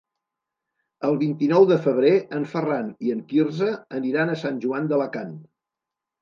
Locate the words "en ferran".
2.37-2.87